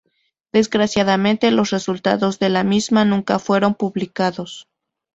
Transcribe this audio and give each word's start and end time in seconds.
Desgraciadamente 0.51 1.51
los 1.51 1.69
resultados 1.69 2.39
de 2.39 2.49
la 2.49 2.63
misma, 2.63 3.05
nunca 3.05 3.37
fueron 3.37 3.75
publicados. 3.75 4.67